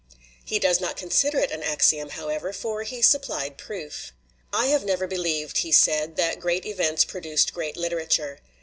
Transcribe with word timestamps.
He 0.43 0.57
does 0.57 0.81
not 0.81 0.97
consider 0.97 1.37
it 1.37 1.51
an 1.51 1.61
axiom, 1.61 2.09
however, 2.17 2.51
for 2.53 2.81
he 2.81 3.03
supplied 3.03 3.55
proof. 3.59 4.13
"I 4.51 4.65
have 4.65 4.83
never 4.83 5.05
believed," 5.05 5.59
he 5.59 5.71
said, 5.71 6.15
"that 6.15 6.39
great 6.39 6.65
events 6.65 7.05
produced 7.05 7.53
great 7.53 7.77
literature. 7.77 8.39